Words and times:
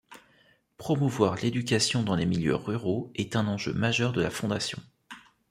Promouvoir 0.77 1.35
l'éducation 1.43 2.01
dans 2.01 2.15
les 2.15 2.25
milieux 2.25 2.55
ruraux 2.55 3.11
est 3.13 3.35
un 3.35 3.47
enjeu 3.47 3.71
majeur 3.71 4.13
de 4.13 4.21
la 4.23 4.31
fondation. 4.31 4.81